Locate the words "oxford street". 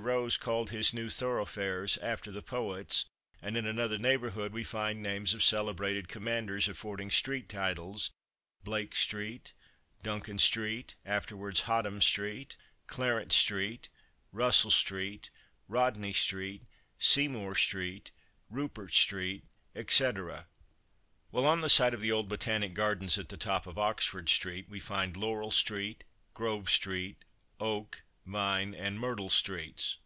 23.76-24.68